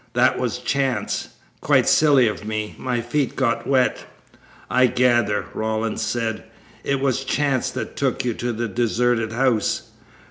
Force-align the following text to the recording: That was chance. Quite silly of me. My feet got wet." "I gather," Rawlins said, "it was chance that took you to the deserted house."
That 0.13 0.39
was 0.39 0.57
chance. 0.57 1.27
Quite 1.61 1.87
silly 1.87 2.27
of 2.27 2.43
me. 2.43 2.73
My 2.79 3.01
feet 3.01 3.35
got 3.35 3.67
wet." 3.67 4.03
"I 4.67 4.87
gather," 4.87 5.45
Rawlins 5.53 6.01
said, 6.01 6.43
"it 6.83 6.99
was 6.99 7.23
chance 7.23 7.69
that 7.69 7.95
took 7.95 8.25
you 8.25 8.33
to 8.33 8.51
the 8.51 8.67
deserted 8.67 9.31
house." 9.31 9.91